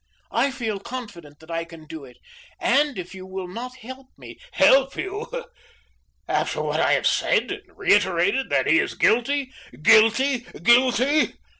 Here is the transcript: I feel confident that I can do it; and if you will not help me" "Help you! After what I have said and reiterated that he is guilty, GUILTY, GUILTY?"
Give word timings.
I 0.31 0.49
feel 0.49 0.79
confident 0.79 1.39
that 1.41 1.51
I 1.51 1.63
can 1.63 1.85
do 1.85 2.05
it; 2.05 2.17
and 2.59 2.97
if 2.97 3.13
you 3.13 3.27
will 3.27 3.47
not 3.47 3.75
help 3.77 4.07
me" 4.17 4.39
"Help 4.53 4.95
you! 4.97 5.27
After 6.27 6.63
what 6.63 6.79
I 6.79 6.93
have 6.93 7.05
said 7.05 7.51
and 7.51 7.77
reiterated 7.77 8.49
that 8.49 8.65
he 8.65 8.79
is 8.79 8.95
guilty, 8.95 9.51
GUILTY, 9.79 10.47
GUILTY?" 10.63 11.35